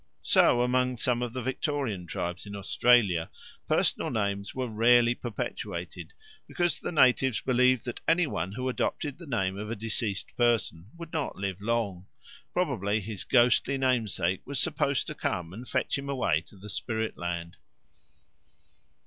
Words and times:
So 0.23 0.63
among 0.63 0.97
some 0.97 1.21
of 1.21 1.31
the 1.31 1.43
Victorian 1.43 2.07
tribes 2.07 2.47
in 2.47 2.55
Australia 2.55 3.29
personal 3.67 4.09
names 4.09 4.55
were 4.55 4.67
rarely 4.67 5.13
perpetuated, 5.13 6.11
because 6.47 6.79
the 6.79 6.91
natives 6.91 7.39
believed 7.39 7.85
that 7.85 7.99
any 8.07 8.25
one 8.25 8.53
who 8.53 8.67
adopted 8.67 9.19
the 9.19 9.27
name 9.27 9.59
of 9.59 9.69
a 9.69 9.75
deceased 9.75 10.35
person 10.35 10.89
would 10.97 11.13
not 11.13 11.35
live 11.35 11.61
long; 11.61 12.07
probably 12.51 12.99
his 12.99 13.23
ghostly 13.23 13.77
namesake 13.77 14.41
was 14.43 14.59
supposed 14.59 15.05
to 15.05 15.13
come 15.13 15.53
and 15.53 15.67
fetch 15.69 15.99
him 15.99 16.09
away 16.09 16.41
to 16.47 16.55
the 16.57 16.67
spirit 16.69 17.15
land. 17.15 17.57